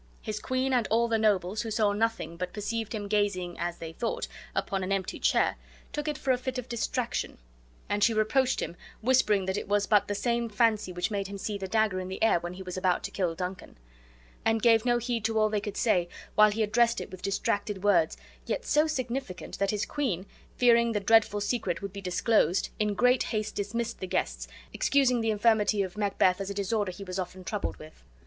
[0.19, 3.93] His queen and all the nobles, who saw nothing, but perceived him gazing (as they
[3.93, 5.57] thought) upon an empty chair,
[5.93, 7.37] took it for a fit of distraction;
[7.87, 11.37] and she reproached him, whispering that it was but the same fancy which made him
[11.37, 13.77] see the dagger in the air when he was about to kill Duncan.
[13.77, 15.77] But Macbeth continued to see the ghost, and gave no heed to all they could
[15.77, 20.25] say, while he addressed it with distracted words, yet so significant that his queen,
[20.57, 25.29] fearing the dreadful secret would be disclosed, in great haste dismissed the guests, excusing the
[25.29, 28.03] infirmity of Macbeth as disorder he was often troubled with.